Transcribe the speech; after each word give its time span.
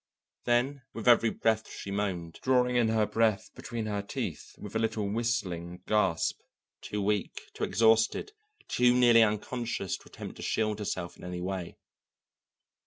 Then 0.45 0.81
with 0.95 1.07
every 1.07 1.29
breath 1.29 1.69
she 1.69 1.91
moaned, 1.91 2.39
drawing 2.41 2.75
in 2.75 2.87
her 2.89 3.05
breath 3.05 3.51
between 3.53 3.85
her 3.85 4.01
teeth 4.01 4.55
with 4.57 4.75
a 4.75 4.79
little 4.79 5.07
whistling 5.07 5.83
gasp, 5.85 6.39
too 6.81 7.03
weak, 7.03 7.39
too 7.53 7.65
exhausted, 7.65 8.31
too 8.67 8.95
nearly 8.95 9.21
unconscious 9.21 9.97
to 9.97 10.09
attempt 10.09 10.37
to 10.37 10.41
shield 10.41 10.79
herself 10.79 11.17
in 11.17 11.23
any 11.23 11.39
way. 11.39 11.77